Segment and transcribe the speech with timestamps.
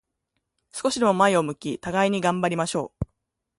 [0.73, 3.05] 少しでも前を向き、互いに頑張りましょう。